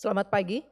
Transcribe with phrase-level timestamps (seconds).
[0.00, 0.64] Selamat pagi,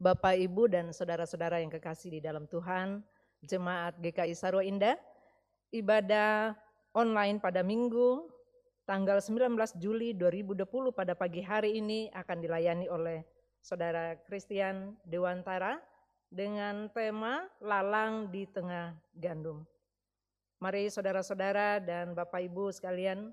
[0.00, 3.04] Bapak, Ibu, dan saudara-saudara yang kekasih di dalam Tuhan,
[3.44, 4.96] Jemaat GKI Sarwa Indah,
[5.68, 6.56] ibadah
[6.96, 8.24] online pada Minggu
[8.88, 10.64] tanggal 19 Juli 2020
[10.96, 13.20] pada pagi hari ini akan dilayani oleh
[13.60, 15.76] Saudara Christian Dewantara
[16.32, 19.60] dengan tema Lalang di Tengah Gandum.
[20.64, 23.28] Mari saudara-saudara dan Bapak Ibu sekalian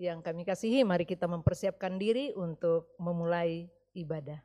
[0.00, 4.40] yang kami kasihi, mari kita mempersiapkan diri untuk memulai ibadah.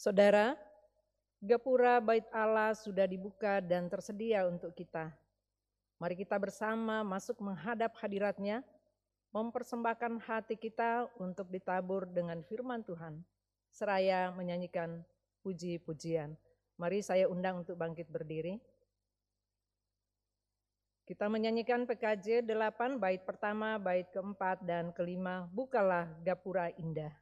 [0.00, 0.56] Saudara,
[1.44, 5.12] Gapura Bait Allah sudah dibuka dan tersedia untuk kita.
[6.00, 8.64] Mari kita bersama masuk menghadap hadiratnya,
[9.28, 13.20] mempersembahkan hati kita untuk ditabur dengan firman Tuhan,
[13.68, 15.04] seraya menyanyikan
[15.44, 16.32] puji-pujian.
[16.80, 18.56] Mari saya undang untuk bangkit berdiri.
[21.04, 27.12] Kita menyanyikan PKJ 8, bait pertama, bait keempat, dan kelima, Bukalah Gapura Indah.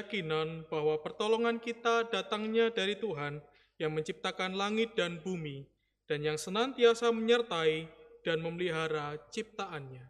[0.00, 3.36] Keyakinan bahwa pertolongan kita datangnya dari Tuhan
[3.76, 5.68] yang menciptakan langit dan bumi
[6.08, 7.84] dan yang senantiasa menyertai
[8.24, 10.08] dan memelihara ciptaannya.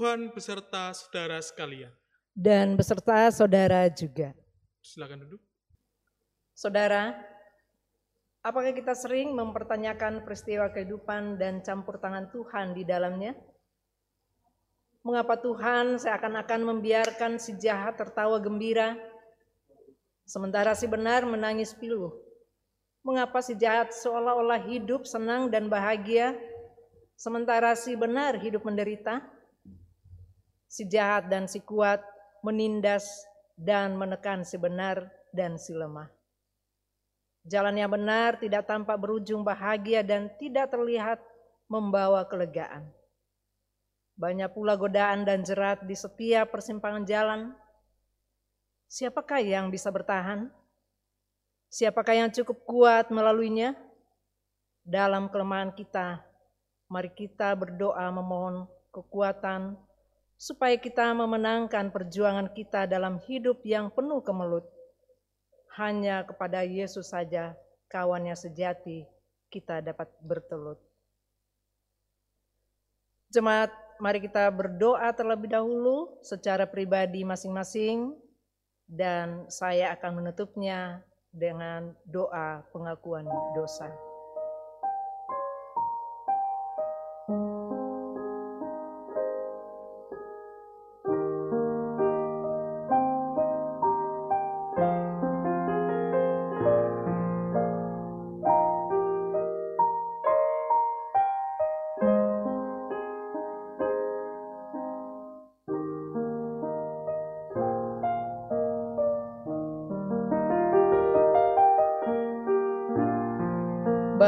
[0.00, 1.92] Tuhan beserta saudara sekalian.
[2.32, 4.32] Dan beserta saudara juga.
[4.80, 5.44] Silakan duduk.
[6.56, 7.12] Saudara,
[8.40, 13.36] apakah kita sering mempertanyakan peristiwa kehidupan dan campur tangan Tuhan di dalamnya?
[15.04, 18.96] Mengapa Tuhan seakan-akan membiarkan si jahat tertawa gembira,
[20.24, 22.08] sementara si benar menangis pilu?
[23.04, 26.40] Mengapa si jahat seolah-olah hidup senang dan bahagia,
[27.20, 29.39] sementara si benar hidup menderita?
[30.70, 31.98] Si jahat dan si kuat
[32.46, 33.26] menindas
[33.58, 36.06] dan menekan si benar dan si lemah.
[37.42, 41.18] Jalan yang benar tidak tampak berujung bahagia dan tidak terlihat
[41.66, 42.86] membawa kelegaan.
[44.14, 47.40] Banyak pula godaan dan jerat di setiap persimpangan jalan.
[48.86, 50.52] Siapakah yang bisa bertahan?
[51.72, 53.72] Siapakah yang cukup kuat melaluinya?
[54.84, 56.20] Dalam kelemahan kita,
[56.90, 59.78] mari kita berdoa memohon kekuatan
[60.40, 64.64] supaya kita memenangkan perjuangan kita dalam hidup yang penuh kemelut.
[65.76, 67.52] Hanya kepada Yesus saja,
[67.92, 69.04] kawannya sejati,
[69.52, 70.80] kita dapat bertelut.
[73.28, 73.68] Jemaat,
[74.00, 78.16] mari kita berdoa terlebih dahulu secara pribadi masing-masing
[78.88, 84.09] dan saya akan menutupnya dengan doa pengakuan dosa.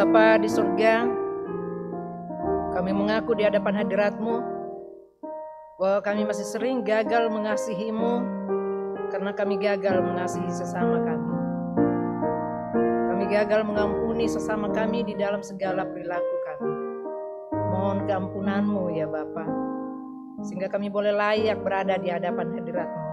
[0.02, 1.06] Bapa di surga,
[2.74, 4.34] kami mengaku di hadapan hadiratmu
[5.78, 8.18] bahwa kami masih sering gagal mengasihimu
[9.14, 11.34] karena kami gagal mengasihi sesama kami.
[13.14, 16.74] Kami gagal mengampuni sesama kami di dalam segala perilaku kami.
[17.70, 19.46] Mohon keampunanmu ya Bapa,
[20.42, 23.06] sehingga kami boleh layak berada di hadapan hadiratmu.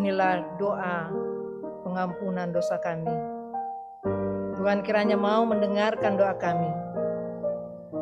[0.00, 1.12] Inilah doa
[1.84, 3.33] pengampunan dosa kami
[4.64, 6.72] Tuhan kiranya mau mendengarkan doa kami.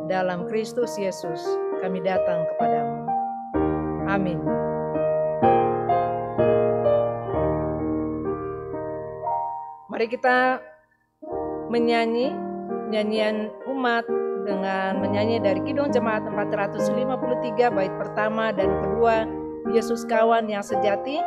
[0.07, 1.43] Dalam Kristus Yesus
[1.83, 3.03] kami datang kepadamu.
[4.07, 4.39] Amin.
[9.91, 10.63] Mari kita
[11.67, 12.31] menyanyi
[12.95, 14.07] nyanyian umat
[14.47, 19.27] dengan menyanyi dari Kidung Jemaat 453 bait pertama dan kedua
[19.75, 21.19] Yesus kawan yang sejati.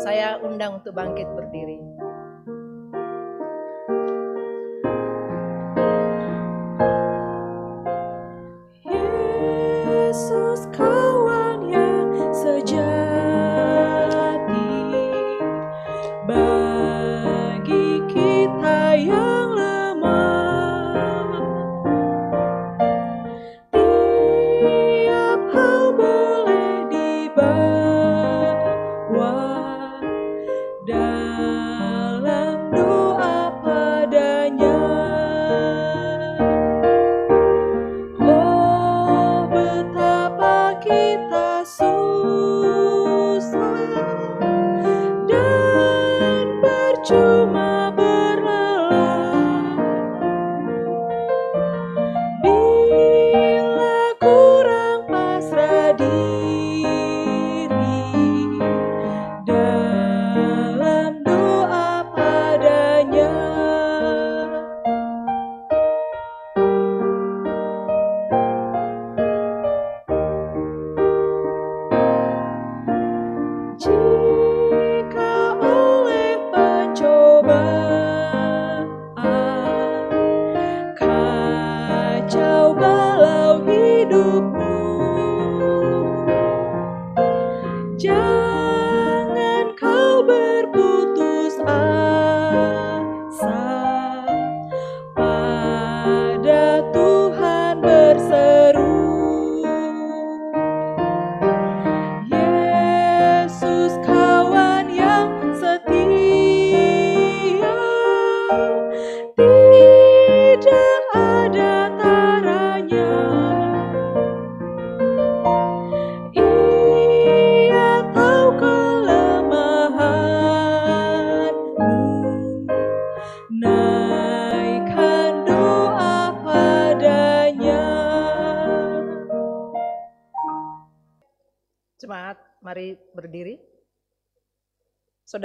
[0.00, 1.89] Saya undang untuk bangkit berdiri.
[29.20, 29.69] what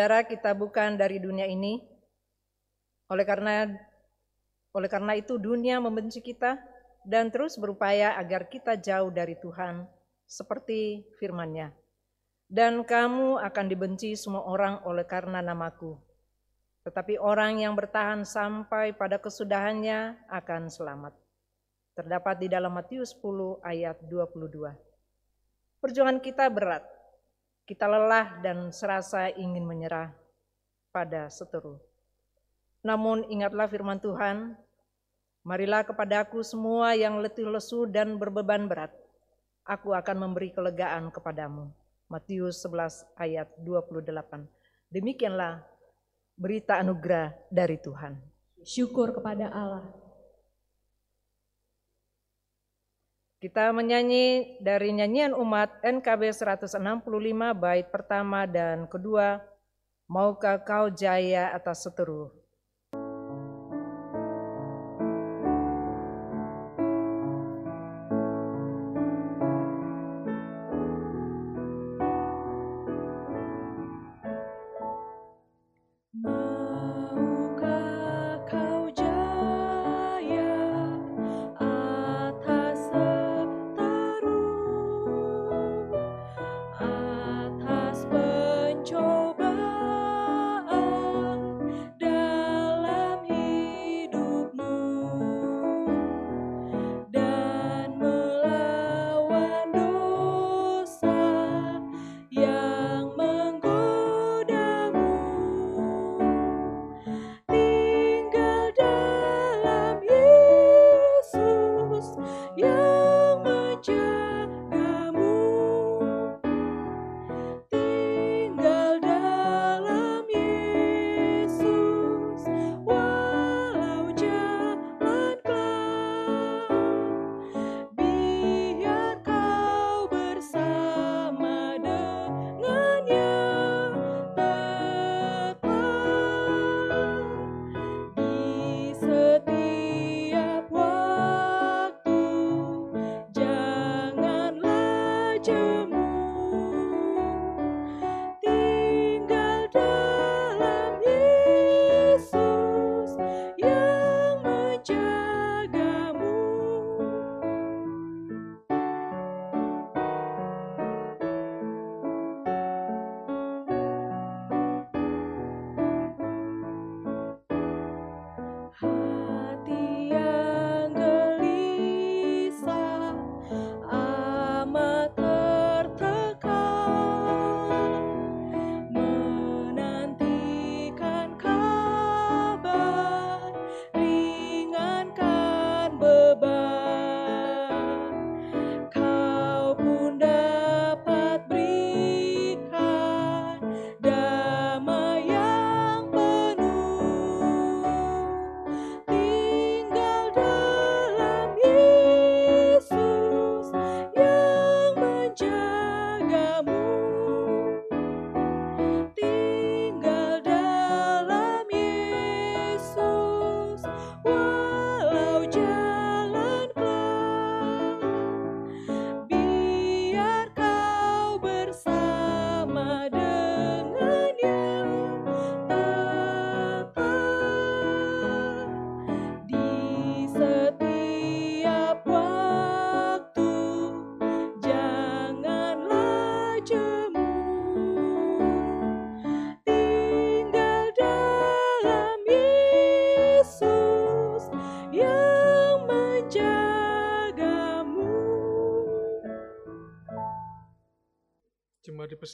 [0.06, 1.82] Saudara, kita bukan dari dunia ini.
[3.10, 3.66] Oleh karena
[4.78, 6.62] oleh karena itu dunia membenci kita
[7.02, 9.82] dan terus berupaya agar kita jauh dari Tuhan
[10.30, 11.74] seperti firman-Nya.
[12.46, 15.98] Dan kamu akan dibenci semua orang oleh karena namaku.
[16.86, 21.18] Tetapi orang yang bertahan sampai pada kesudahannya akan selamat.
[21.98, 24.70] Terdapat di dalam Matius 10 ayat 22.
[25.82, 26.86] Perjuangan kita berat,
[27.66, 30.14] kita lelah dan serasa ingin menyerah
[30.94, 31.82] pada seteru.
[32.86, 34.54] Namun ingatlah firman Tuhan,
[35.42, 38.94] marilah kepadaku semua yang letih lesu dan berbeban berat,
[39.66, 41.74] aku akan memberi kelegaan kepadamu.
[42.06, 44.46] Matius 11 ayat 28.
[44.94, 45.66] Demikianlah
[46.38, 48.22] berita anugerah dari Tuhan.
[48.62, 50.05] Syukur kepada Allah.
[53.46, 56.74] Kita menyanyi dari nyanyian umat NKB 165
[57.54, 59.38] bait pertama dan kedua,
[60.10, 62.34] Maukah kau jaya atas seteru?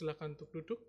[0.02, 0.82] Dipersilakan untuk duduk.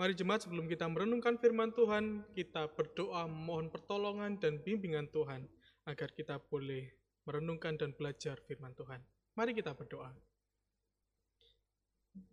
[0.00, 5.44] Mari jemaat sebelum kita merenungkan firman Tuhan, kita berdoa mohon pertolongan dan bimbingan Tuhan
[5.84, 6.88] agar kita boleh
[7.28, 9.04] merenungkan dan belajar firman Tuhan.
[9.36, 10.08] Mari kita berdoa.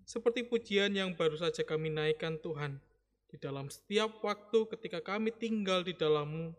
[0.07, 2.79] Seperti pujian yang baru saja kami naikkan Tuhan,
[3.27, 6.55] di dalam setiap waktu ketika kami tinggal di dalammu,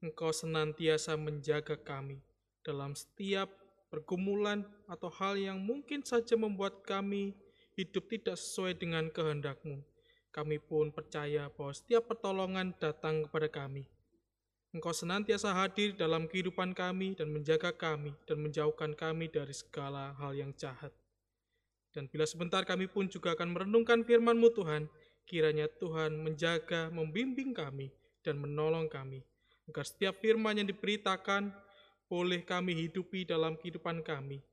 [0.00, 2.24] Engkau senantiasa menjaga kami
[2.64, 3.52] dalam setiap
[3.92, 7.36] pergumulan atau hal yang mungkin saja membuat kami
[7.76, 9.84] hidup tidak sesuai dengan kehendakmu.
[10.32, 13.84] Kami pun percaya bahwa setiap pertolongan datang kepada kami.
[14.76, 20.36] Engkau senantiasa hadir dalam kehidupan kami dan menjaga kami dan menjauhkan kami dari segala hal
[20.36, 20.92] yang jahat.
[21.96, 24.84] Dan bila sebentar kami pun juga akan merenungkan firman-Mu Tuhan,
[25.24, 27.88] kiranya Tuhan menjaga, membimbing kami,
[28.20, 29.24] dan menolong kami,
[29.64, 31.56] agar setiap firman yang diberitakan
[32.04, 34.44] boleh kami hidupi dalam kehidupan kami,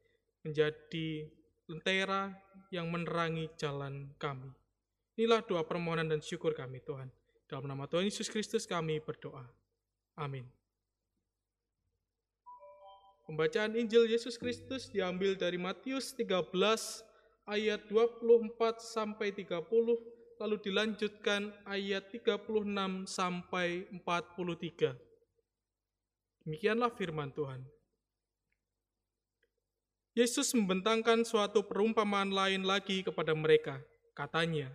[0.47, 1.27] menjadi
[1.67, 2.33] lentera
[2.73, 4.49] yang menerangi jalan kami.
[5.15, 7.07] Inilah doa permohonan dan syukur kami Tuhan.
[7.45, 9.45] Dalam nama Tuhan Yesus Kristus kami berdoa.
[10.17, 10.45] Amin.
[13.23, 16.51] Pembacaan Injil Yesus Kristus diambil dari Matius 13
[17.47, 19.63] ayat 24 sampai 30
[20.43, 24.97] lalu dilanjutkan ayat 36 sampai 43.
[26.43, 27.63] Demikianlah firman Tuhan.
[30.13, 33.81] Yesus membentangkan suatu perumpamaan lain lagi kepada mereka.
[34.13, 34.69] Katanya,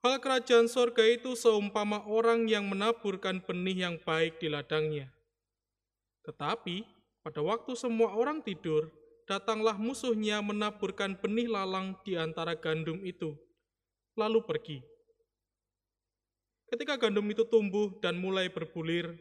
[0.00, 5.12] Hal kerajaan sorga itu seumpama orang yang menaburkan benih yang baik di ladangnya.
[6.24, 8.88] Tetapi Pada waktu semua orang tidur,
[9.28, 13.36] datanglah musuhnya menaburkan benih lalang di antara gandum itu,
[14.16, 14.80] lalu pergi.
[16.72, 19.20] Ketika gandum itu tumbuh dan mulai berbulir,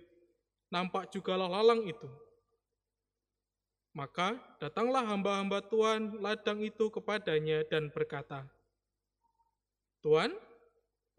[0.71, 2.07] nampak jugalah lalang itu.
[3.99, 8.47] Maka datanglah hamba-hamba Tuhan ladang itu kepadanya dan berkata,
[9.99, 10.31] Tuan,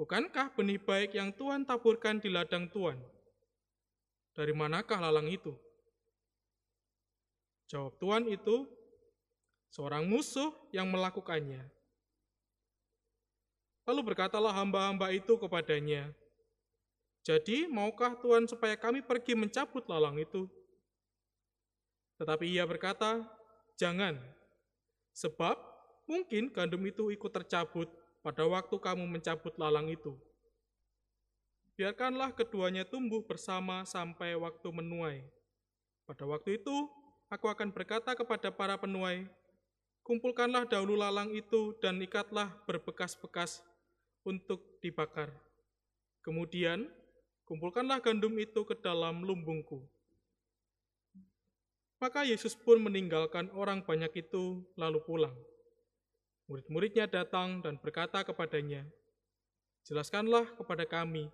[0.01, 2.97] bukankah benih baik yang Tuhan taburkan di ladang Tuan?
[4.33, 5.53] Dari manakah lalang itu?
[7.69, 8.65] Jawab Tuhan itu,
[9.69, 11.61] seorang musuh yang melakukannya.
[13.85, 16.09] Lalu berkatalah hamba-hamba itu kepadanya,
[17.21, 20.49] Jadi maukah Tuhan supaya kami pergi mencabut lalang itu?
[22.21, 23.25] Tetapi ia berkata,
[23.81, 24.21] Jangan,
[25.17, 25.57] sebab
[26.05, 27.89] mungkin gandum itu ikut tercabut
[28.21, 30.13] pada waktu kamu mencabut lalang itu.
[31.81, 35.25] Biarkanlah keduanya tumbuh bersama sampai waktu menuai.
[36.05, 36.77] Pada waktu itu,
[37.33, 39.25] aku akan berkata kepada para penuai,
[40.05, 43.65] Kumpulkanlah dahulu lalang itu dan ikatlah berbekas-bekas
[44.25, 45.33] untuk dibakar.
[46.21, 46.89] Kemudian,
[47.49, 49.89] kumpulkanlah gandum itu ke dalam lumbungku.
[52.01, 55.37] Maka Yesus pun meninggalkan orang banyak itu lalu pulang.
[56.49, 58.89] Murid-muridnya datang dan berkata kepadanya,
[59.85, 61.29] Jelaskanlah kepada kami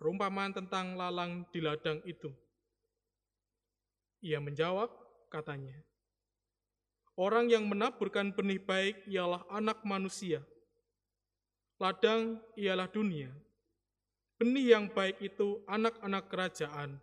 [0.00, 2.32] perumpamaan tentang lalang di ladang itu.
[4.24, 4.88] Ia menjawab,
[5.28, 5.76] katanya,
[7.18, 10.40] Orang yang menaburkan benih baik ialah anak manusia.
[11.82, 13.28] Ladang ialah dunia.
[14.38, 17.02] Benih yang baik itu anak-anak kerajaan,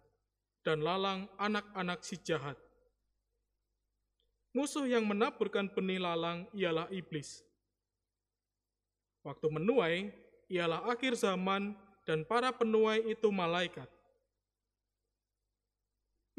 [0.63, 2.55] dan lalang anak-anak si jahat.
[4.55, 7.43] Musuh yang menaburkan benih lalang ialah iblis.
[9.19, 10.15] Waktu menuai
[10.47, 11.75] ialah akhir zaman
[12.07, 13.91] dan para penuai itu malaikat.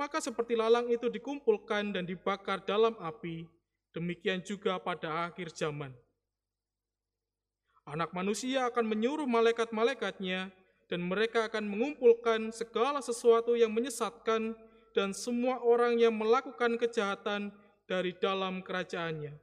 [0.00, 3.44] Maka seperti lalang itu dikumpulkan dan dibakar dalam api,
[3.92, 5.92] demikian juga pada akhir zaman.
[7.84, 10.52] Anak manusia akan menyuruh malaikat-malaikatnya,
[10.86, 14.54] dan mereka akan mengumpulkan segala sesuatu yang menyesatkan
[14.94, 17.50] dan semua orang yang melakukan kejahatan
[17.86, 19.34] dari dalam kerajaannya.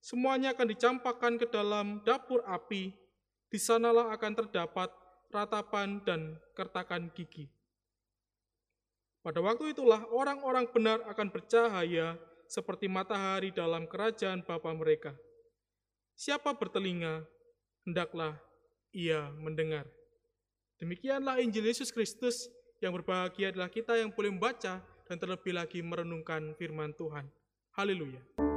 [0.00, 2.92] Semuanya akan dicampakkan ke dalam dapur api,
[3.50, 4.88] di sanalah akan terdapat
[5.28, 7.50] ratapan dan kertakan gigi.
[9.20, 12.16] Pada waktu itulah orang-orang benar akan bercahaya
[12.48, 15.12] seperti matahari dalam kerajaan Bapa mereka.
[16.16, 17.28] Siapa bertelinga,
[17.84, 18.40] hendaklah
[18.96, 19.84] ia mendengar.
[20.80, 22.48] Demikianlah Injil Yesus Kristus
[22.80, 27.26] yang berbahagia adalah kita yang boleh membaca dan terlebih lagi merenungkan firman Tuhan.
[27.74, 28.49] Haleluya.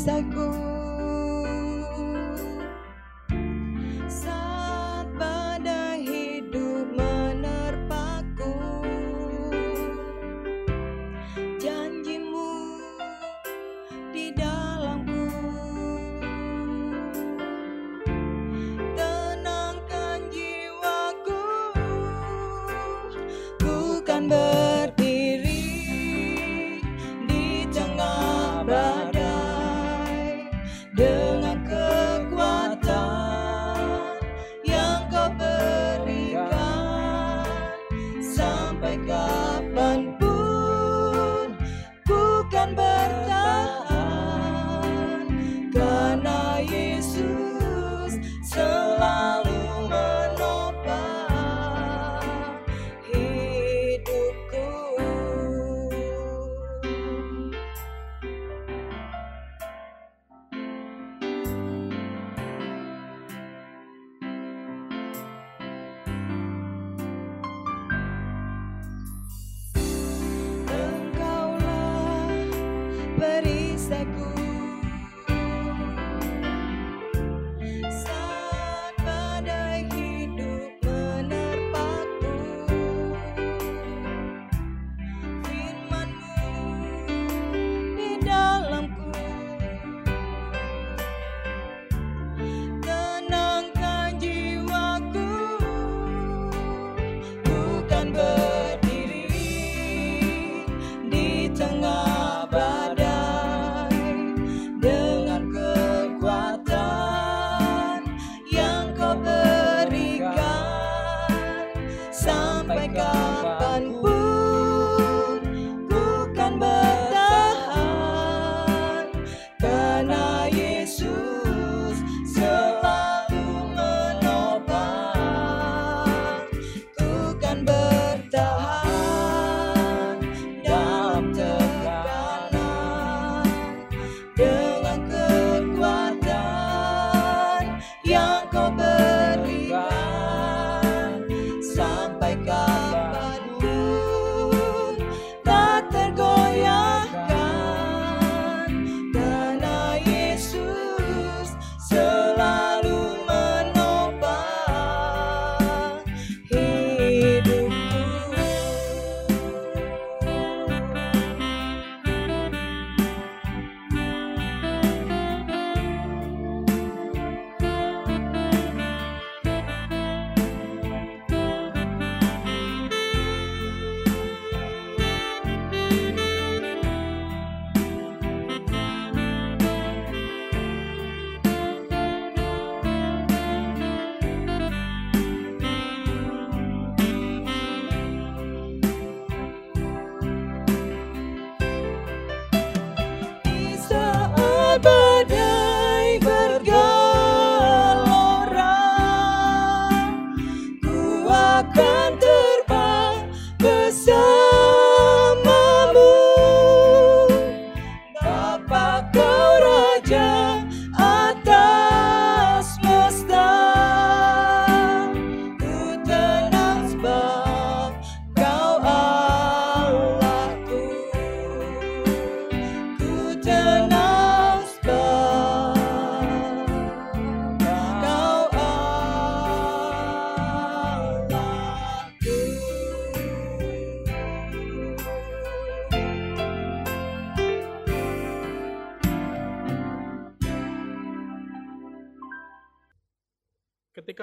[0.00, 0.39] Perisaiku saat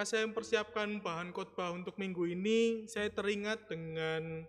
[0.07, 4.47] saya mempersiapkan bahan khotbah untuk minggu ini, saya teringat dengan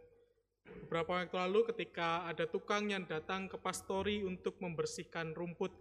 [0.87, 5.75] beberapa waktu lalu ketika ada tukang yang datang ke pastori untuk membersihkan rumput.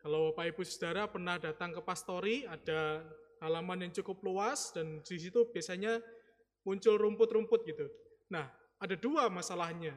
[0.00, 3.04] Kalau Bapak Ibu Saudara pernah datang ke pastori, ada
[3.44, 6.00] halaman yang cukup luas dan di situ biasanya
[6.64, 7.84] muncul rumput-rumput gitu.
[8.32, 8.48] Nah,
[8.80, 9.92] ada dua masalahnya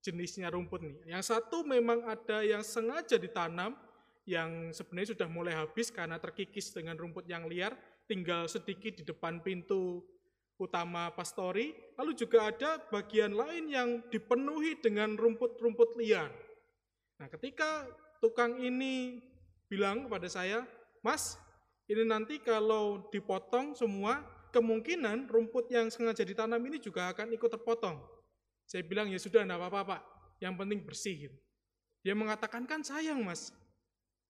[0.00, 0.96] jenisnya rumput nih.
[1.12, 3.76] Yang satu memang ada yang sengaja ditanam,
[4.24, 9.40] yang sebenarnya sudah mulai habis karena terkikis dengan rumput yang liar, tinggal sedikit di depan
[9.40, 10.04] pintu
[10.60, 11.74] utama pastori.
[11.98, 16.30] Lalu juga ada bagian lain yang dipenuhi dengan rumput-rumput liar.
[17.18, 17.86] Nah, ketika
[18.18, 19.22] tukang ini
[19.70, 20.66] bilang kepada saya,
[21.02, 21.38] Mas,
[21.90, 24.22] ini nanti kalau dipotong semua,
[24.54, 27.98] kemungkinan rumput yang sengaja ditanam ini juga akan ikut terpotong.
[28.64, 30.02] Saya bilang, ya sudah, enggak apa-apa, Pak.
[30.40, 31.16] Yang penting bersih.
[32.00, 33.52] Dia mengatakan, kan sayang, Mas.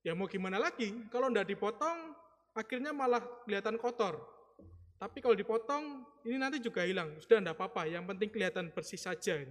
[0.02, 2.12] Ya mau gimana lagi, kalau enggak dipotong,
[2.54, 4.22] akhirnya malah kelihatan kotor.
[4.96, 7.18] Tapi kalau dipotong, ini nanti juga hilang.
[7.20, 9.42] Sudah enggak apa-apa, yang penting kelihatan bersih saja.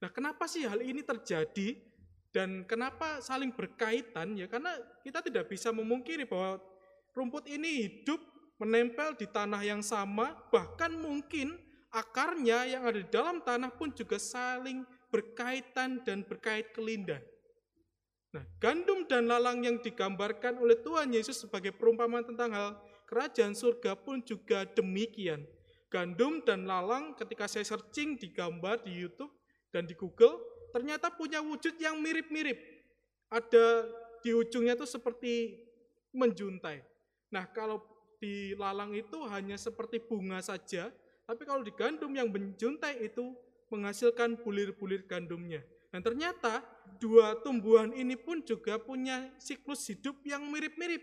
[0.00, 1.76] Nah, kenapa sih hal ini terjadi?
[2.34, 4.34] Dan kenapa saling berkaitan?
[4.34, 4.74] Ya karena
[5.06, 6.58] kita tidak bisa memungkiri bahwa
[7.14, 8.18] rumput ini hidup
[8.58, 11.54] menempel di tanah yang sama, bahkan mungkin
[11.94, 14.82] akarnya yang ada di dalam tanah pun juga saling
[15.14, 17.22] berkaitan dan berkait kelindan.
[18.34, 22.68] Nah, gandum dan lalang yang digambarkan oleh Tuhan Yesus sebagai perumpamaan tentang hal
[23.06, 25.46] kerajaan surga pun juga demikian.
[25.86, 29.30] Gandum dan lalang ketika saya searching di gambar di YouTube
[29.70, 30.42] dan di Google,
[30.74, 32.58] ternyata punya wujud yang mirip-mirip.
[33.30, 33.86] Ada
[34.26, 35.62] di ujungnya itu seperti
[36.10, 36.82] menjuntai.
[37.30, 37.86] Nah, kalau
[38.18, 40.90] di lalang itu hanya seperti bunga saja,
[41.22, 43.30] tapi kalau di gandum yang menjuntai itu
[43.70, 45.62] menghasilkan bulir-bulir gandumnya.
[45.94, 51.02] Dan ternyata dua tumbuhan ini pun juga punya siklus hidup yang mirip-mirip.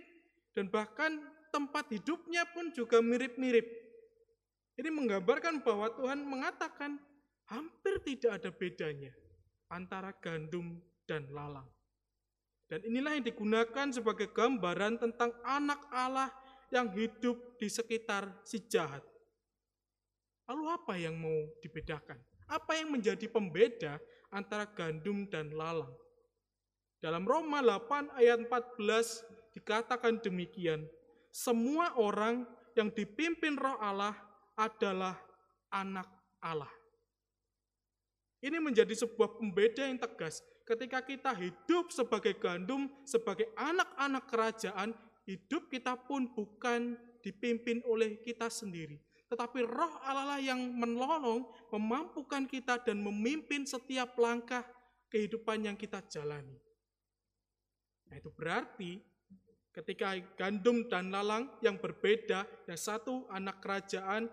[0.51, 3.67] Dan bahkan tempat hidupnya pun juga mirip-mirip.
[4.79, 6.97] Ini menggambarkan bahwa Tuhan mengatakan
[7.51, 9.11] hampir tidak ada bedanya
[9.67, 11.67] antara gandum dan lalang.
[12.71, 16.31] Dan inilah yang digunakan sebagai gambaran tentang anak Allah
[16.71, 19.03] yang hidup di sekitar si jahat.
[20.47, 22.15] Lalu apa yang mau dibedakan?
[22.47, 23.99] Apa yang menjadi pembeda
[24.31, 25.91] antara gandum dan lalang.
[27.03, 30.87] Dalam Roma 8 ayat 14 dikatakan demikian,
[31.29, 34.15] semua orang yang dipimpin roh Allah
[34.55, 35.19] adalah
[35.71, 36.07] anak
[36.39, 36.71] Allah.
[38.41, 44.95] Ini menjadi sebuah pembeda yang tegas ketika kita hidup sebagai gandum, sebagai anak-anak kerajaan,
[45.27, 48.97] hidup kita pun bukan dipimpin oleh kita sendiri,
[49.31, 54.67] tetapi roh Allah yang menolong, memampukan kita dan memimpin setiap langkah
[55.07, 56.59] kehidupan yang kita jalani.
[58.11, 58.99] Nah, itu berarti
[59.71, 64.27] ketika gandum dan lalang yang berbeda, yang satu anak kerajaan,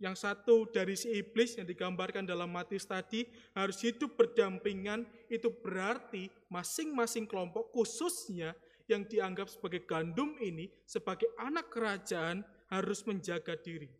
[0.00, 6.32] yang satu dari si iblis yang digambarkan dalam Matius tadi harus hidup berdampingan, itu berarti
[6.48, 8.56] masing-masing kelompok khususnya
[8.88, 12.40] yang dianggap sebagai gandum ini sebagai anak kerajaan
[12.72, 13.99] harus menjaga diri.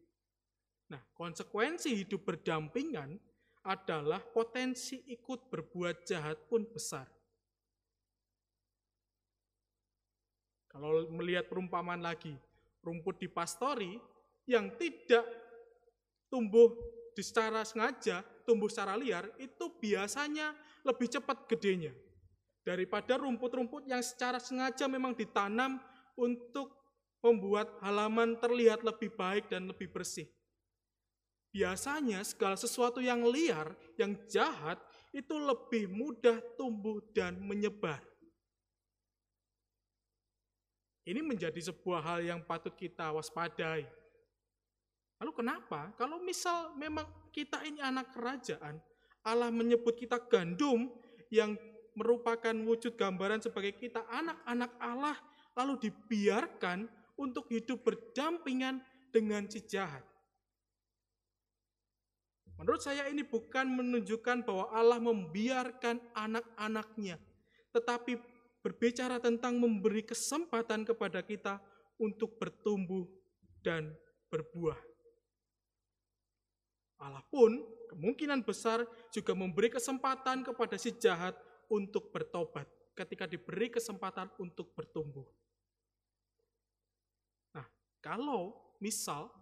[0.91, 3.15] Nah, konsekuensi hidup berdampingan
[3.63, 7.07] adalah potensi ikut berbuat jahat pun besar.
[10.71, 12.35] Kalau melihat perumpamaan lagi,
[12.83, 13.99] rumput di pastori
[14.47, 15.27] yang tidak
[16.31, 16.75] tumbuh
[17.19, 20.55] secara sengaja, tumbuh secara liar, itu biasanya
[20.87, 21.93] lebih cepat gedenya.
[22.63, 25.83] Daripada rumput-rumput yang secara sengaja memang ditanam
[26.15, 26.71] untuk
[27.21, 30.29] membuat halaman terlihat lebih baik dan lebih bersih.
[31.51, 34.79] Biasanya segala sesuatu yang liar, yang jahat,
[35.11, 37.99] itu lebih mudah tumbuh dan menyebar.
[41.03, 43.83] Ini menjadi sebuah hal yang patut kita waspadai.
[45.19, 45.91] Lalu kenapa?
[45.99, 48.79] Kalau misal memang kita ini anak kerajaan,
[49.27, 50.87] Allah menyebut kita gandum
[51.35, 51.59] yang
[51.99, 55.19] merupakan wujud gambaran sebagai kita anak-anak Allah,
[55.59, 56.87] lalu dibiarkan
[57.19, 60.07] untuk hidup berdampingan dengan si jahat.
[62.61, 67.17] Menurut saya ini bukan menunjukkan bahwa Allah membiarkan anak-anaknya,
[67.73, 68.21] tetapi
[68.61, 71.57] berbicara tentang memberi kesempatan kepada kita
[71.97, 73.09] untuk bertumbuh
[73.65, 73.97] dan
[74.29, 74.77] berbuah.
[77.01, 77.65] Allah pun
[77.97, 81.33] kemungkinan besar juga memberi kesempatan kepada si jahat
[81.73, 85.25] untuk bertobat ketika diberi kesempatan untuk bertumbuh.
[87.57, 87.65] Nah,
[88.05, 88.53] kalau
[88.85, 89.33] misal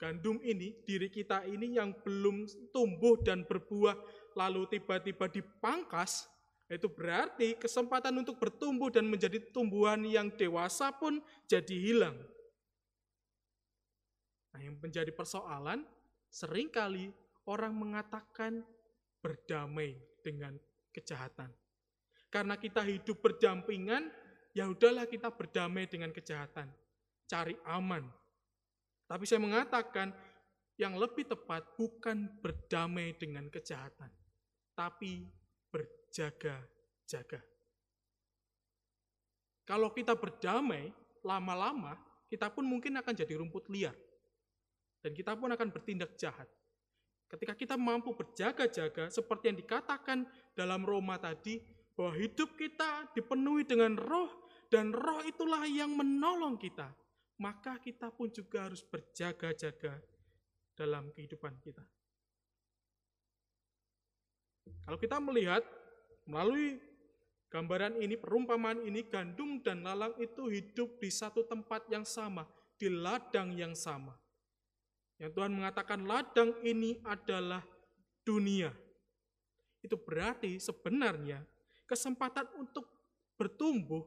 [0.00, 3.94] gandum ini, diri kita ini yang belum tumbuh dan berbuah,
[4.34, 6.26] lalu tiba-tiba dipangkas,
[6.68, 12.16] itu berarti kesempatan untuk bertumbuh dan menjadi tumbuhan yang dewasa pun jadi hilang.
[14.54, 15.84] Nah, yang menjadi persoalan
[16.30, 17.10] sering kali
[17.44, 18.64] orang mengatakan
[19.20, 20.56] berdamai dengan
[20.94, 21.52] kejahatan.
[22.32, 24.10] Karena kita hidup berdampingan,
[24.56, 26.66] ya udahlah kita berdamai dengan kejahatan.
[27.28, 28.23] Cari aman.
[29.14, 30.10] Tapi saya mengatakan
[30.74, 34.10] yang lebih tepat bukan berdamai dengan kejahatan,
[34.74, 35.22] tapi
[35.70, 37.38] berjaga-jaga.
[39.62, 40.90] Kalau kita berdamai,
[41.22, 41.94] lama-lama
[42.26, 43.94] kita pun mungkin akan jadi rumput liar.
[44.98, 46.50] Dan kita pun akan bertindak jahat.
[47.30, 50.26] Ketika kita mampu berjaga-jaga, seperti yang dikatakan
[50.58, 51.62] dalam Roma tadi,
[51.94, 57.03] bahwa hidup kita dipenuhi dengan roh, dan roh itulah yang menolong kita.
[57.38, 59.98] Maka kita pun juga harus berjaga-jaga
[60.78, 61.82] dalam kehidupan kita.
[64.84, 65.64] Kalau kita melihat
[66.28, 66.78] melalui
[67.50, 72.46] gambaran ini, perumpamaan ini, gandum dan lalang itu hidup di satu tempat yang sama,
[72.78, 74.14] di ladang yang sama.
[75.18, 77.62] Yang Tuhan mengatakan ladang ini adalah
[78.26, 78.74] dunia.
[79.84, 81.44] Itu berarti sebenarnya
[81.86, 82.88] kesempatan untuk
[83.36, 84.02] bertumbuh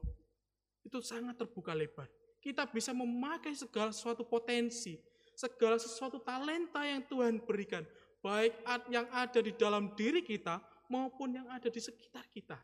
[0.84, 2.17] itu sangat terbuka lebar.
[2.38, 4.94] Kita bisa memakai segala sesuatu potensi,
[5.34, 7.82] segala sesuatu talenta yang Tuhan berikan,
[8.22, 12.58] baik yang ada di dalam diri kita maupun yang ada di sekitar kita,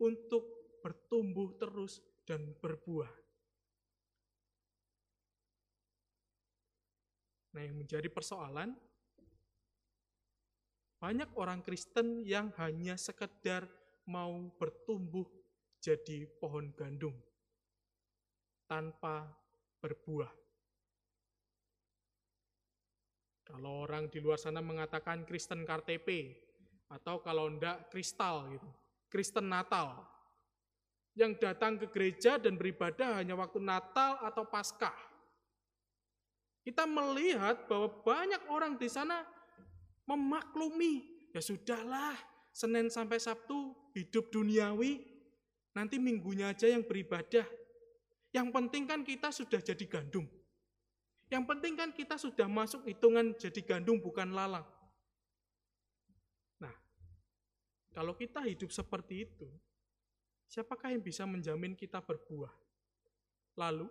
[0.00, 0.44] untuk
[0.84, 3.08] bertumbuh terus dan berbuah.
[7.54, 8.76] Nah, yang menjadi persoalan,
[11.00, 13.64] banyak orang Kristen yang hanya sekedar
[14.04, 15.24] mau bertumbuh
[15.80, 17.12] jadi pohon gandum
[18.64, 19.28] tanpa
[19.80, 20.32] berbuah.
[23.44, 26.32] Kalau orang di luar sana mengatakan Kristen KTP,
[26.88, 28.68] atau kalau enggak kristal gitu,
[29.08, 30.00] Kristen Natal,
[31.14, 34.94] yang datang ke gereja dan beribadah hanya waktu Natal atau Paskah.
[36.64, 39.22] Kita melihat bahwa banyak orang di sana
[40.08, 42.16] memaklumi, ya sudahlah,
[42.54, 45.02] Senin sampai Sabtu hidup duniawi,
[45.76, 47.44] nanti minggunya aja yang beribadah.
[48.34, 50.26] Yang penting kan kita sudah jadi gandum.
[51.30, 54.66] Yang penting kan kita sudah masuk hitungan jadi gandum bukan lalang.
[56.58, 56.74] Nah,
[57.94, 59.46] kalau kita hidup seperti itu,
[60.50, 62.50] siapakah yang bisa menjamin kita berbuah?
[63.54, 63.86] Lalu,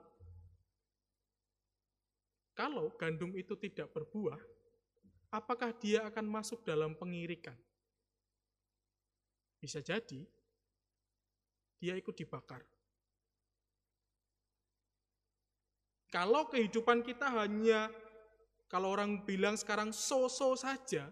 [2.51, 4.37] kalau gandum itu tidak berbuah,
[5.31, 7.55] apakah dia akan masuk dalam pengirikan?
[9.63, 10.27] Bisa jadi
[11.79, 12.59] dia ikut dibakar.
[16.13, 17.89] Kalau kehidupan kita hanya,
[18.69, 21.09] kalau orang bilang sekarang so-so saja,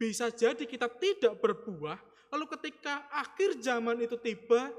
[0.00, 2.00] bisa jadi kita tidak berbuah,
[2.32, 4.72] lalu ketika akhir zaman itu tiba,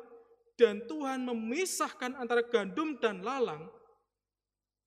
[0.57, 3.69] dan Tuhan memisahkan antara gandum dan lalang,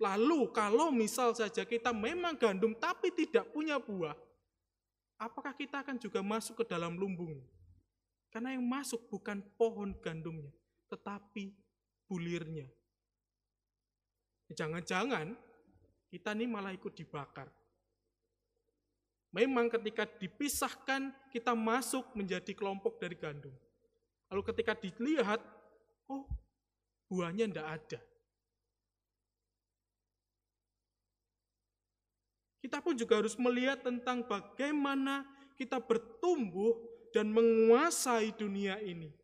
[0.00, 4.16] Lalu kalau misal saja kita memang gandum tapi tidak punya buah,
[5.20, 7.36] apakah kita akan juga masuk ke dalam lumbung?
[8.32, 10.48] Karena yang masuk bukan pohon gandumnya,
[10.88, 11.52] tetapi
[12.08, 12.72] bulirnya.
[14.50, 15.34] Jangan-jangan
[16.10, 17.46] kita ini malah ikut dibakar.
[19.30, 23.54] Memang ketika dipisahkan, kita masuk menjadi kelompok dari gandum.
[24.26, 25.38] Lalu ketika dilihat,
[26.10, 26.26] oh
[27.06, 28.00] buahnya tidak ada.
[32.58, 36.74] Kita pun juga harus melihat tentang bagaimana kita bertumbuh
[37.14, 39.19] dan menguasai dunia ini.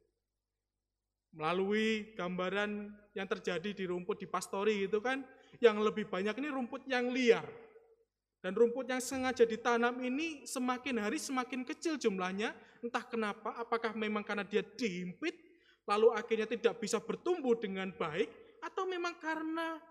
[1.35, 5.25] Melalui gambaran yang terjadi di rumput di pastori itu kan,
[5.63, 7.45] yang lebih banyak ini rumput yang liar.
[8.41, 14.23] Dan rumput yang sengaja ditanam ini semakin hari semakin kecil jumlahnya, entah kenapa, apakah memang
[14.23, 15.35] karena dia diimpit,
[15.89, 18.31] lalu akhirnya tidak bisa bertumbuh dengan baik,
[18.63, 19.83] atau memang karena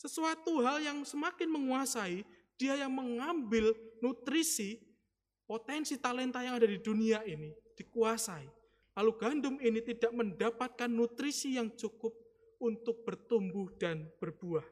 [0.00, 2.24] sesuatu hal yang semakin menguasai
[2.56, 4.78] dia yang mengambil nutrisi,
[5.44, 8.61] potensi talenta yang ada di dunia ini, dikuasai.
[8.92, 12.12] Lalu gandum ini tidak mendapatkan nutrisi yang cukup
[12.60, 14.66] untuk bertumbuh dan berbuah.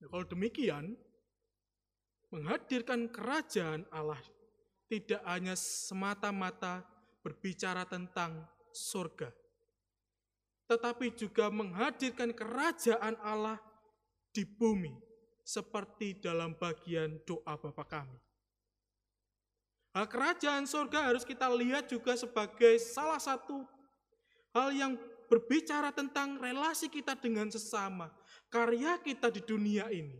[0.00, 0.96] Nah, kalau demikian,
[2.32, 4.18] menghadirkan kerajaan Allah
[4.88, 6.82] tidak hanya semata-mata
[7.20, 9.28] berbicara tentang surga,
[10.66, 13.60] tetapi juga menghadirkan kerajaan Allah
[14.34, 14.92] di bumi
[15.44, 18.23] seperti dalam bagian doa Bapa kami.
[19.94, 23.62] Hal kerajaan surga harus kita lihat juga sebagai salah satu
[24.50, 24.98] hal yang
[25.30, 28.10] berbicara tentang relasi kita dengan sesama,
[28.50, 30.18] karya kita di dunia ini.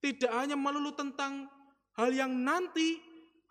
[0.00, 1.44] Tidak hanya melulu tentang
[1.92, 2.98] hal yang nanti,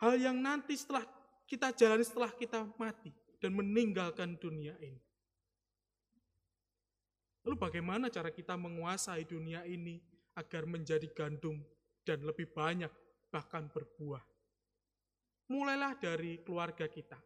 [0.02, 1.06] hal yang nanti setelah
[1.46, 4.98] kita jalani setelah kita mati dan meninggalkan dunia ini.
[7.46, 10.02] Lalu bagaimana cara kita menguasai dunia ini
[10.38, 11.62] agar menjadi gandum
[12.02, 12.90] dan lebih banyak
[13.30, 14.31] bahkan berbuah?
[15.52, 17.20] Mulailah dari keluarga kita.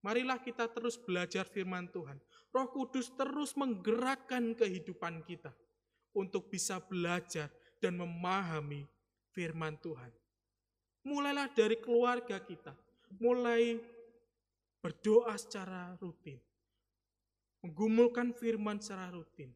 [0.00, 2.16] Marilah kita terus belajar firman Tuhan.
[2.48, 5.52] Roh Kudus terus menggerakkan kehidupan kita
[6.16, 8.88] untuk bisa belajar dan memahami
[9.36, 10.08] firman Tuhan.
[11.04, 12.72] Mulailah dari keluarga kita,
[13.20, 13.76] mulai
[14.80, 16.40] berdoa secara rutin,
[17.60, 19.52] menggumulkan firman secara rutin.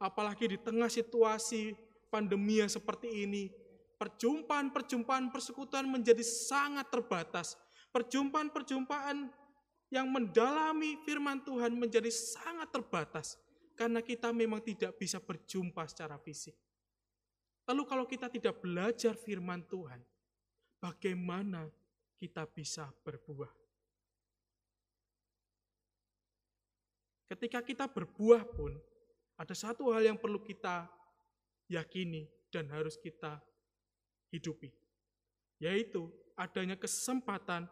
[0.00, 1.76] Apalagi di tengah situasi
[2.08, 3.52] pandemi yang seperti ini,
[4.02, 7.54] perjumpaan-perjumpaan persekutuan menjadi sangat terbatas.
[7.94, 9.30] Perjumpaan-perjumpaan
[9.94, 13.38] yang mendalami firman Tuhan menjadi sangat terbatas
[13.78, 16.58] karena kita memang tidak bisa berjumpa secara fisik.
[17.70, 20.02] Lalu kalau kita tidak belajar firman Tuhan,
[20.82, 21.70] bagaimana
[22.18, 23.54] kita bisa berbuah?
[27.30, 28.74] Ketika kita berbuah pun,
[29.38, 30.90] ada satu hal yang perlu kita
[31.70, 33.40] yakini dan harus kita
[34.32, 34.72] hidupi,
[35.60, 37.68] yaitu adanya kesempatan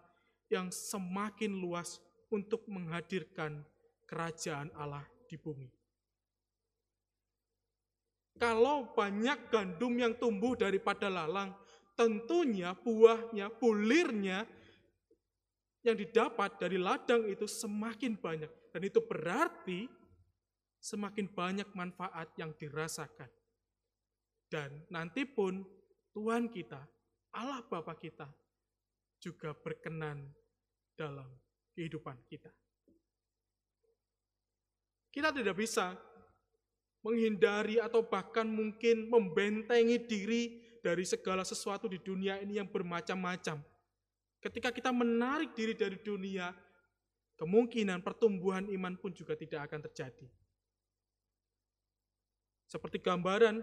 [0.52, 3.64] yang semakin luas untuk menghadirkan
[4.04, 5.66] kerajaan Allah di bumi.
[8.40, 11.52] Kalau banyak gandum yang tumbuh daripada lalang,
[11.92, 14.48] tentunya buahnya, bulirnya
[15.84, 18.48] yang didapat dari ladang itu semakin banyak.
[18.72, 19.84] Dan itu berarti
[20.80, 23.28] semakin banyak manfaat yang dirasakan.
[24.48, 25.60] Dan nanti pun
[26.10, 26.80] Tuhan kita,
[27.34, 28.26] Allah Bapa kita,
[29.20, 30.26] juga berkenan
[30.96, 31.28] dalam
[31.76, 32.50] kehidupan kita.
[35.10, 35.98] Kita tidak bisa
[37.02, 40.42] menghindari atau bahkan mungkin membentengi diri
[40.80, 43.60] dari segala sesuatu di dunia ini yang bermacam-macam.
[44.40, 46.52] Ketika kita menarik diri dari dunia,
[47.36, 50.28] kemungkinan pertumbuhan iman pun juga tidak akan terjadi.
[52.64, 53.60] Seperti gambaran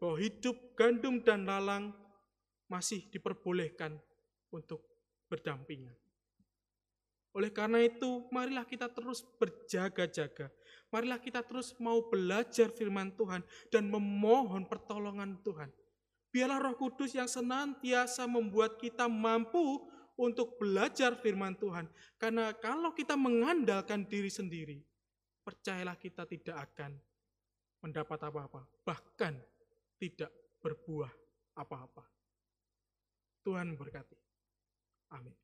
[0.00, 1.92] bahwa hidup gandum dan lalang
[2.66, 4.00] masih diperbolehkan
[4.48, 4.80] untuk
[5.28, 5.94] berdampingan.
[7.30, 10.50] Oleh karena itu, marilah kita terus berjaga-jaga.
[10.90, 15.70] Marilah kita terus mau belajar firman Tuhan dan memohon pertolongan Tuhan.
[16.34, 19.86] Biarlah Roh Kudus yang senantiasa membuat kita mampu
[20.18, 21.86] untuk belajar firman Tuhan.
[22.18, 24.82] Karena kalau kita mengandalkan diri sendiri,
[25.46, 26.98] percayalah kita tidak akan
[27.80, 29.38] mendapat apa-apa, bahkan
[30.00, 30.32] tidak
[30.64, 31.12] berbuah
[31.60, 32.04] apa-apa.
[33.44, 34.16] Tuhan berkati.
[35.12, 35.36] Amin.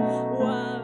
[0.00, 0.78] 我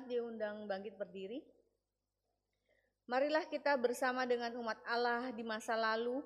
[0.00, 1.44] Jemaat diundang bangkit berdiri.
[3.04, 6.24] Marilah kita bersama dengan umat Allah di masa lalu,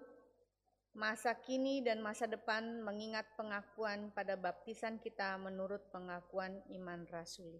[0.95, 7.59] masa kini dan masa depan mengingat pengakuan pada baptisan kita menurut pengakuan iman rasuli.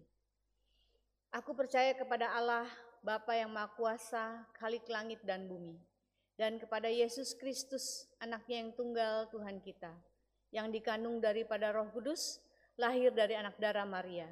[1.35, 2.63] Aku percaya kepada Allah,
[3.03, 5.75] Bapa yang Maha Kuasa, Khalik langit dan bumi,
[6.39, 9.91] dan kepada Yesus Kristus, anaknya yang tunggal Tuhan kita,
[10.55, 12.39] yang dikandung daripada roh kudus,
[12.79, 14.31] lahir dari anak darah Maria,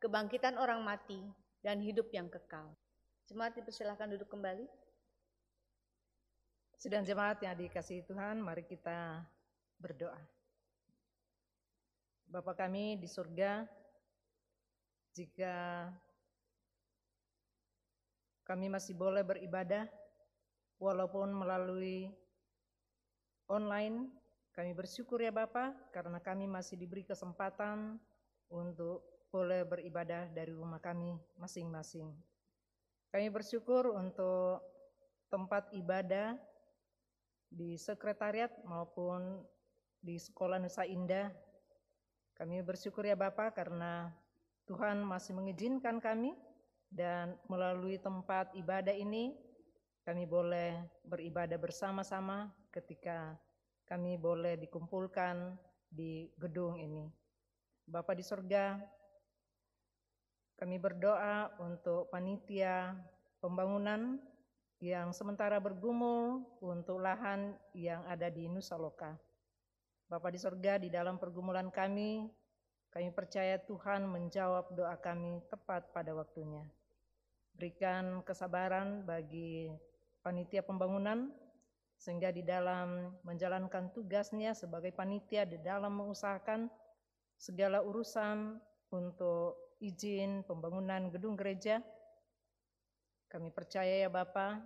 [0.00, 1.20] kebangkitan orang mati,
[1.66, 2.70] dan hidup yang kekal.
[3.26, 4.70] Jemaat dipersilahkan duduk kembali.
[6.78, 9.26] Sidang jemaat yang dikasihi Tuhan, mari kita
[9.82, 10.20] berdoa.
[12.30, 13.66] Bapa kami di surga,
[15.16, 15.88] jika
[18.46, 19.90] kami masih boleh beribadah,
[20.78, 22.14] walaupun melalui
[23.50, 24.06] online,
[24.54, 27.98] kami bersyukur ya Bapa, karena kami masih diberi kesempatan
[28.52, 32.08] untuk boleh beribadah dari rumah kami masing-masing.
[33.12, 34.62] Kami bersyukur untuk
[35.28, 36.38] tempat ibadah
[37.50, 39.42] di sekretariat maupun
[40.02, 41.30] di Sekolah Nusa Indah.
[42.36, 44.12] Kami bersyukur ya Bapak karena
[44.68, 46.36] Tuhan masih mengizinkan kami
[46.92, 49.34] dan melalui tempat ibadah ini
[50.06, 53.34] kami boleh beribadah bersama-sama ketika
[53.88, 55.54] kami boleh dikumpulkan
[55.90, 57.10] di gedung ini.
[57.86, 58.78] Bapak di sorga,
[60.56, 62.96] kami berdoa untuk panitia
[63.44, 64.16] pembangunan
[64.80, 69.16] yang sementara bergumul untuk lahan yang ada di Nusa Loka.
[70.08, 72.24] Bapak di sorga, di dalam pergumulan kami,
[72.88, 76.64] kami percaya Tuhan menjawab doa kami tepat pada waktunya.
[77.56, 79.72] Berikan kesabaran bagi
[80.24, 81.32] panitia pembangunan,
[81.96, 86.68] sehingga di dalam menjalankan tugasnya sebagai panitia di dalam mengusahakan
[87.36, 88.60] segala urusan
[88.92, 91.84] untuk izin pembangunan gedung gereja,
[93.28, 94.62] kami percaya ya Bapak,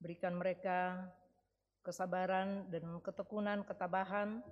[0.00, 1.06] berikan mereka
[1.86, 4.42] kesabaran dan ketekunan, ketabahan,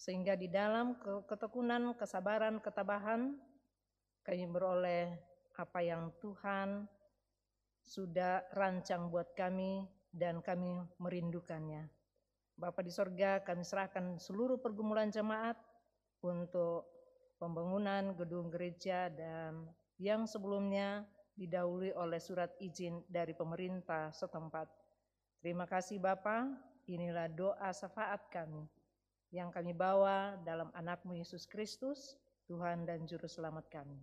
[0.00, 0.96] sehingga di dalam
[1.28, 3.36] ketekunan, kesabaran, ketabahan,
[4.24, 5.12] kami beroleh
[5.60, 6.88] apa yang Tuhan
[7.84, 11.84] sudah rancang buat kami dan kami merindukannya.
[12.56, 15.56] Bapak di sorga, kami serahkan seluruh pergumulan jemaat
[16.20, 16.99] untuk
[17.40, 19.64] pembangunan gedung gereja dan
[19.96, 21.08] yang sebelumnya
[21.40, 24.68] didahului oleh surat izin dari pemerintah setempat.
[25.40, 26.52] Terima kasih Bapak,
[26.84, 28.68] inilah doa syafaat kami
[29.32, 32.18] yang kami bawa dalam anakmu Yesus Kristus,
[32.50, 33.96] Tuhan dan Juru Selamat kami.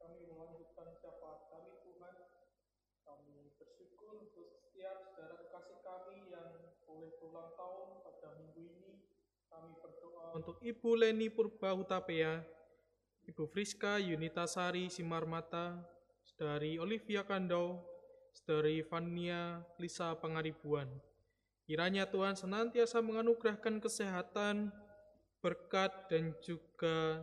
[0.00, 2.16] Kami melanjutkan syafaat kami Tuhan.
[3.04, 8.92] Kami bersyukur untuk setiap saudara kekasih kami yang boleh berulang tahun pada minggu ini.
[9.52, 12.42] Kami berdoa untuk Ibu Leni Purba Hutapea,
[13.30, 15.78] Ibu Friska Yunita Sari Simarmata,
[16.26, 17.78] Saudari Olivia Kandau,
[18.34, 20.90] Saudari Fania Lisa Pangaribuan.
[21.64, 24.74] Kiranya Tuhan senantiasa menganugerahkan kesehatan,
[25.38, 27.22] berkat, dan juga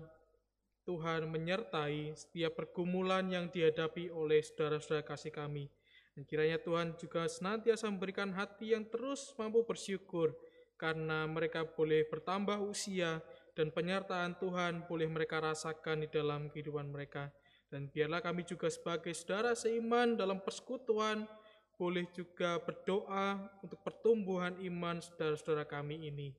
[0.87, 5.69] Tuhan menyertai setiap pergumulan yang dihadapi oleh saudara-saudara kasih kami.
[6.15, 10.33] Dan kiranya Tuhan juga senantiasa memberikan hati yang terus mampu bersyukur,
[10.81, 13.21] karena mereka boleh bertambah usia
[13.53, 17.29] dan penyertaan Tuhan boleh mereka rasakan di dalam kehidupan mereka.
[17.69, 21.29] Dan biarlah kami juga sebagai saudara seiman dalam persekutuan
[21.77, 26.33] boleh juga berdoa untuk pertumbuhan iman saudara-saudara kami ini.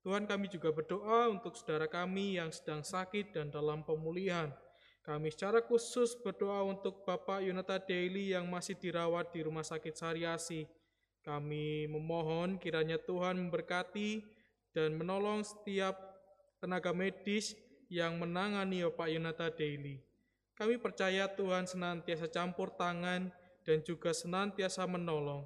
[0.00, 4.52] Tuhan kami juga berdoa untuk saudara kami yang sedang sakit dan dalam pemulihan.
[5.00, 10.68] Kami secara khusus berdoa untuk Bapak Yonata Daily yang masih dirawat di Rumah Sakit Sariasi.
[11.20, 14.24] Kami memohon kiranya Tuhan memberkati
[14.72, 15.96] dan menolong setiap
[16.60, 17.52] tenaga medis
[17.92, 20.00] yang menangani Bapak Yonata Daily.
[20.56, 23.32] Kami percaya Tuhan senantiasa campur tangan
[23.64, 25.44] dan juga senantiasa menolong.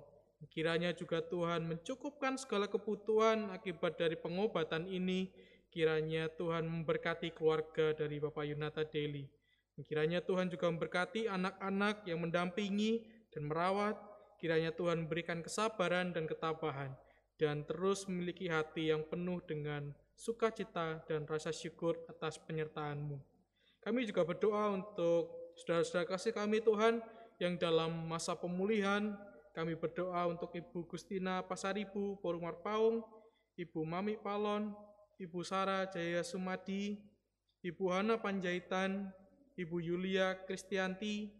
[0.50, 5.32] Kiranya juga Tuhan mencukupkan segala kebutuhan akibat dari pengobatan ini.
[5.72, 9.26] Kiranya Tuhan memberkati keluarga dari Bapak Yunata Deli.
[9.82, 13.02] Kiranya Tuhan juga memberkati anak-anak yang mendampingi
[13.34, 13.98] dan merawat.
[14.44, 16.92] Kiranya Tuhan memberikan kesabaran dan ketabahan.
[17.40, 23.16] Dan terus memiliki hati yang penuh dengan sukacita dan rasa syukur atas penyertaan-Mu.
[23.80, 27.00] Kami juga berdoa untuk saudara-saudara kasih kami Tuhan
[27.40, 29.16] yang dalam masa pemulihan
[29.56, 33.00] kami berdoa untuk Ibu Gustina Pasaribu Porumar Paung,
[33.56, 34.76] Ibu Mami Palon,
[35.16, 37.00] Ibu Sarah Jaya Sumadi,
[37.64, 39.08] Ibu Hana Panjaitan,
[39.56, 41.32] Ibu Yulia Kristianti,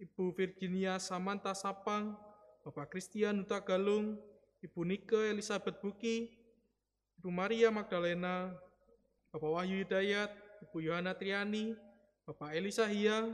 [0.00, 2.16] Ibu Virginia Samantha Sapang,
[2.64, 4.16] Bapak Christian Huta Galung,
[4.64, 6.32] Ibu Nike Elizabeth Buki,
[7.20, 8.48] Ibu Maria Magdalena,
[9.28, 10.32] Bapak Wahyu Hidayat,
[10.64, 11.76] Ibu Yohana Triani,
[12.24, 13.28] Bapak Elisa Hia,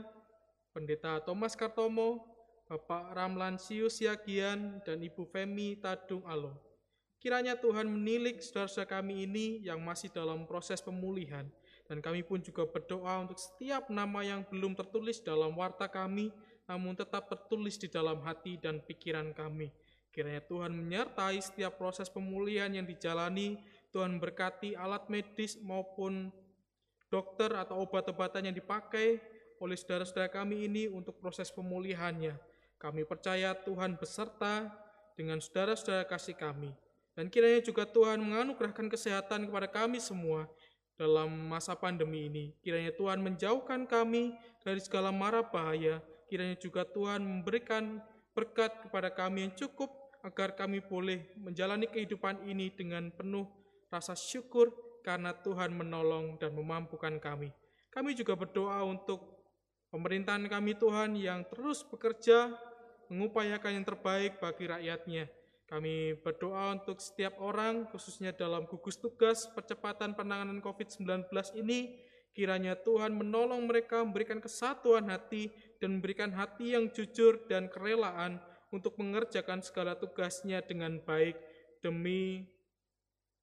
[0.75, 2.27] Pendeta Thomas Kartomo,
[2.67, 6.51] Bapak Ramlan Sius Yagian, dan Ibu Femi Tadung Alo.
[7.23, 11.47] Kiranya Tuhan menilik saudara-saudara kami ini yang masih dalam proses pemulihan,
[11.87, 16.27] dan kami pun juga berdoa untuk setiap nama yang belum tertulis dalam warta kami,
[16.67, 19.71] namun tetap tertulis di dalam hati dan pikiran kami.
[20.11, 23.55] Kiranya Tuhan menyertai setiap proses pemulihan yang dijalani,
[23.95, 26.29] Tuhan berkati alat medis maupun
[27.07, 29.21] dokter atau obat-obatan yang dipakai
[29.63, 32.35] oleh saudara-saudara kami ini untuk proses pemulihannya.
[32.77, 34.69] Kami percaya Tuhan beserta
[35.17, 36.69] dengan saudara-saudara kasih kami.
[37.17, 40.45] Dan kiranya juga Tuhan menganugerahkan kesehatan kepada kami semua
[40.93, 42.53] dalam masa pandemi ini.
[42.61, 45.97] Kiranya Tuhan menjauhkan kami dari segala mara bahaya.
[46.27, 48.03] Kiranya juga Tuhan memberikan
[48.35, 49.89] berkat kepada kami yang cukup
[50.21, 53.47] agar kami boleh menjalani kehidupan ini dengan penuh
[53.87, 57.49] rasa syukur karena Tuhan menolong dan memampukan kami.
[57.87, 59.39] Kami juga berdoa untuk
[59.87, 62.51] pemerintahan kami Tuhan yang terus bekerja
[63.07, 65.31] mengupayakan yang terbaik bagi rakyatnya.
[65.67, 71.27] Kami berdoa untuk setiap orang, khususnya dalam gugus tugas percepatan penanganan COVID-19
[71.59, 72.06] ini,
[72.37, 75.49] kiranya Tuhan menolong mereka memberikan kesatuan hati
[75.81, 78.37] dan memberikan hati yang jujur dan kerelaan
[78.69, 81.33] untuk mengerjakan segala tugasnya dengan baik
[81.81, 82.45] demi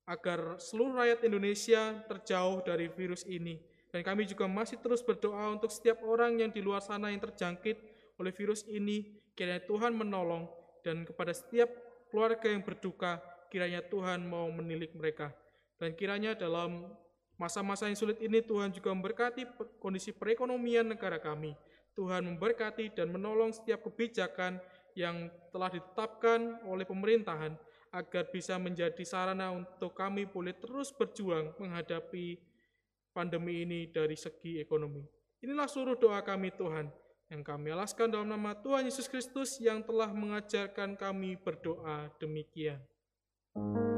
[0.07, 3.59] agar seluruh rakyat Indonesia terjauh dari virus ini.
[3.91, 7.79] Dan kami juga masih terus berdoa untuk setiap orang yang di luar sana yang terjangkit
[8.23, 10.47] oleh virus ini, kiranya Tuhan menolong
[10.87, 11.67] dan kepada setiap
[12.15, 13.19] keluarga yang berduka,
[13.51, 15.35] kiranya Tuhan mau menilik mereka.
[15.79, 16.91] Dan kiranya dalam
[17.37, 19.47] masa-masa yang sulit ini Tuhan juga memberkati
[19.83, 21.55] kondisi perekonomian negara kami.
[21.95, 24.59] Tuhan memberkati dan menolong setiap kebijakan
[24.99, 27.55] yang telah ditetapkan oleh pemerintahan
[27.95, 32.39] agar bisa menjadi sarana untuk kami boleh terus berjuang menghadapi
[33.15, 35.07] pandemi ini dari segi ekonomi.
[35.47, 36.91] Inilah seluruh doa kami Tuhan,
[37.31, 42.83] yang kami alaskan dalam nama Tuhan Yesus Kristus yang telah mengajarkan kami berdoa demikian.
[43.55, 43.94] Bapa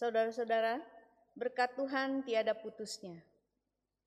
[0.00, 0.80] Saudara-saudara,
[1.36, 3.20] berkat Tuhan tiada putusnya.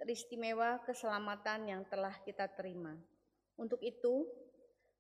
[0.01, 2.97] Teristimewa keselamatan yang telah kita terima.
[3.53, 4.25] Untuk itu,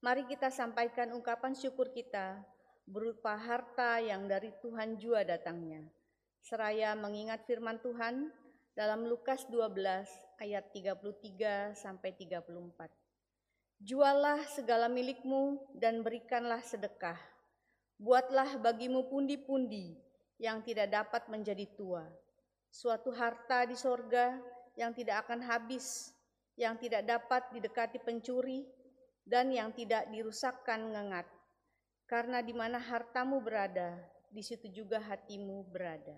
[0.05, 2.45] mari kita sampaikan ungkapan syukur kita
[2.85, 5.81] berupa harta yang dari Tuhan jua datangnya.
[6.45, 8.29] Seraya mengingat firman Tuhan
[8.77, 9.73] dalam Lukas 12
[10.45, 12.45] ayat 33 sampai 34.
[13.81, 17.17] Jualah segala milikmu dan berikanlah sedekah.
[17.97, 22.05] Buatlah bagimu pundi-pundi yang tidak dapat menjadi tua.
[22.73, 24.37] Suatu harta di sorga
[24.73, 26.09] yang tidak akan habis,
[26.57, 28.65] yang tidak dapat didekati pencuri,
[29.23, 31.27] dan yang tidak dirusakkan ngengat.
[32.09, 33.95] Karena di mana hartamu berada,
[34.33, 36.17] di situ juga hatimu berada.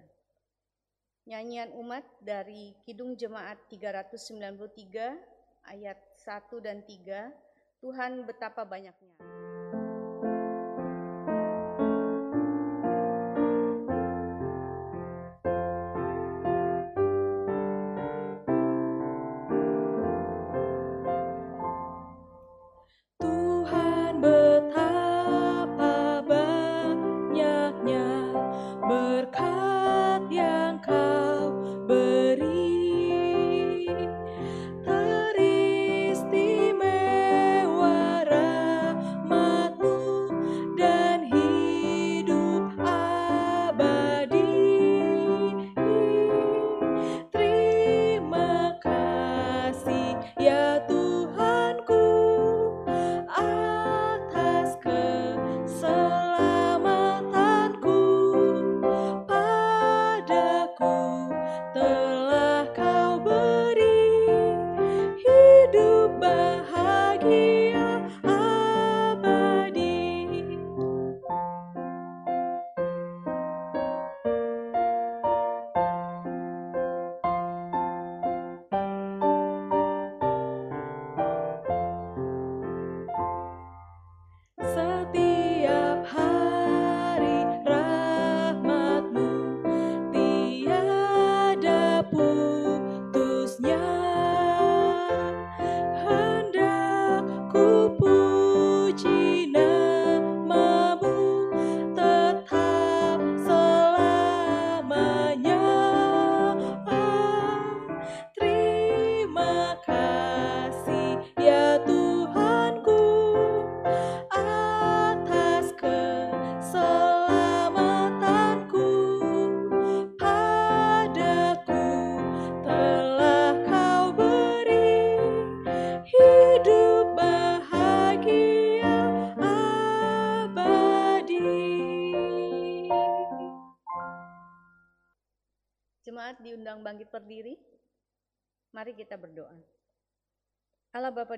[1.25, 5.17] Nyanyian umat dari Kidung Jemaat 393
[5.65, 7.33] ayat 1 dan 3,
[7.81, 9.44] Tuhan betapa banyaknya.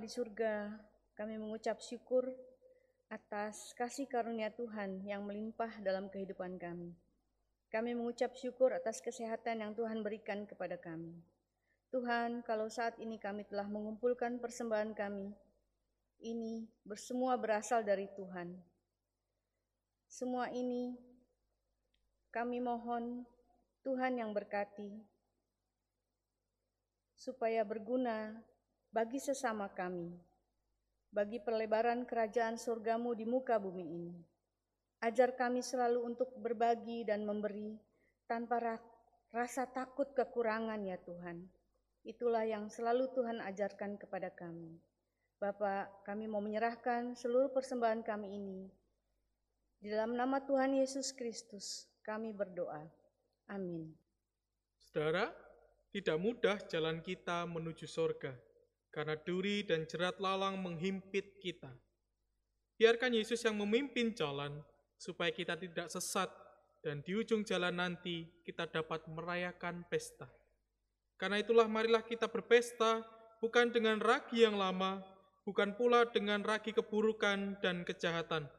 [0.07, 0.71] Di surga,
[1.19, 2.31] kami mengucap syukur
[3.11, 6.95] atas kasih karunia Tuhan yang melimpah dalam kehidupan kami.
[7.67, 11.11] Kami mengucap syukur atas kesehatan yang Tuhan berikan kepada kami.
[11.91, 15.35] Tuhan, kalau saat ini kami telah mengumpulkan persembahan kami,
[16.23, 18.55] ini bersemua berasal dari Tuhan.
[20.07, 20.95] Semua ini
[22.31, 23.27] kami mohon
[23.83, 25.03] Tuhan yang berkati,
[27.11, 28.39] supaya berguna
[28.97, 30.09] bagi sesama kami,
[31.13, 34.17] bagi perlebaran kerajaan surgamu di muka bumi ini.
[35.05, 37.77] Ajar kami selalu untuk berbagi dan memberi
[38.25, 38.81] tanpa ra-
[39.29, 41.45] rasa takut kekurangan ya Tuhan.
[42.09, 44.81] Itulah yang selalu Tuhan ajarkan kepada kami.
[45.37, 48.65] Bapak, kami mau menyerahkan seluruh persembahan kami ini.
[49.77, 52.81] Di dalam nama Tuhan Yesus Kristus, kami berdoa.
[53.45, 53.93] Amin.
[54.81, 55.29] Saudara,
[55.93, 58.33] tidak mudah jalan kita menuju sorga,
[58.97, 61.69] karena duri dan jerat lalang menghimpit kita.
[62.81, 64.57] Biarkan Yesus yang memimpin jalan,
[64.97, 66.33] supaya kita tidak sesat,
[66.81, 70.25] dan di ujung jalan nanti kita dapat merayakan pesta.
[71.13, 73.05] Karena itulah marilah kita berpesta,
[73.37, 75.05] bukan dengan ragi yang lama,
[75.45, 78.49] bukan pula dengan ragi keburukan dan kejahatan,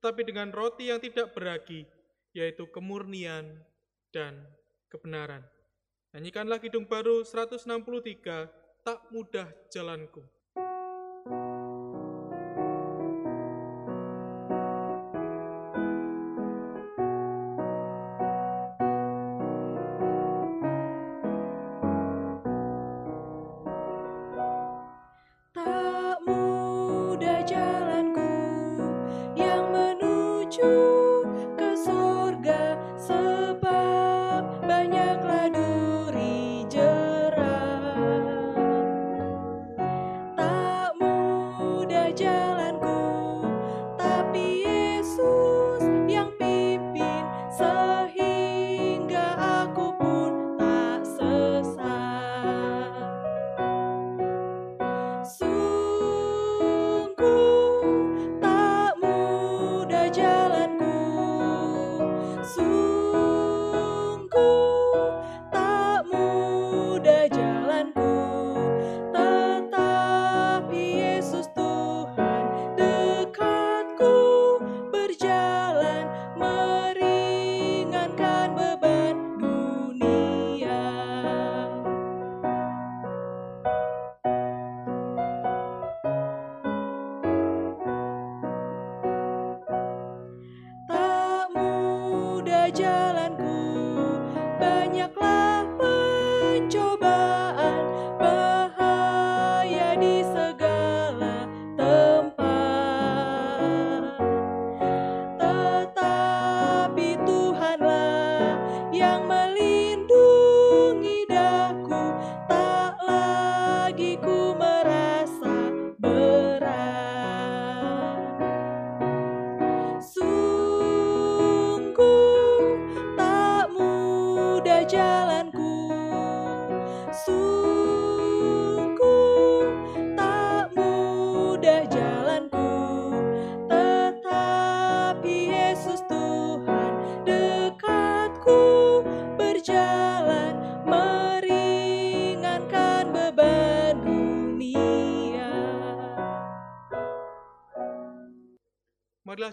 [0.00, 1.84] tapi dengan roti yang tidak beragi,
[2.32, 3.60] yaitu kemurnian
[4.08, 4.40] dan
[4.88, 5.44] kebenaran.
[6.16, 10.26] Nyanyikanlah Kidung Baru 163, Tak Mudah Jalanku.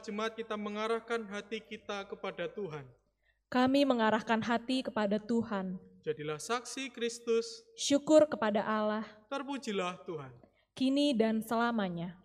[0.10, 2.82] Jemaat kita mengarahkan hati kita kepada Tuhan.
[3.46, 5.78] Kami mengarahkan hati kepada Tuhan.
[6.02, 10.34] Jadilah saksi Kristus, Syukur kepada Allah, terpujilah Tuhan.
[10.74, 12.18] kini dan selamanya.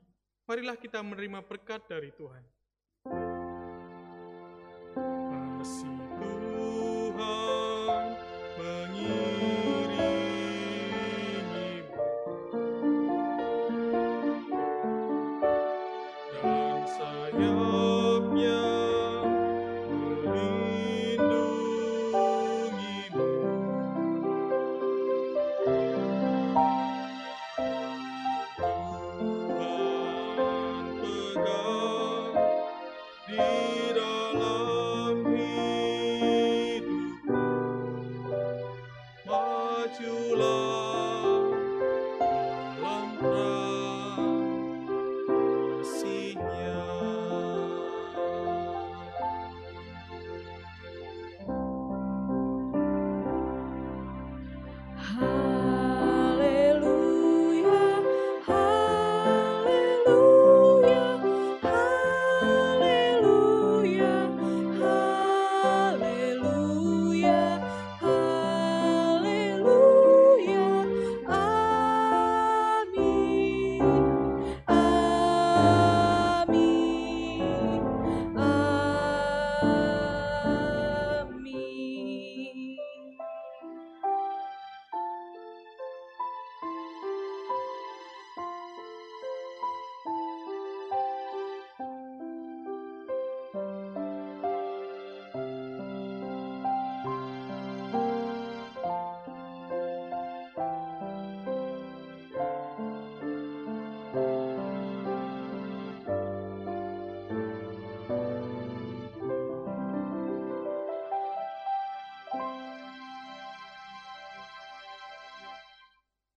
[0.49, 2.41] Marilah kita menerima berkat dari Tuhan.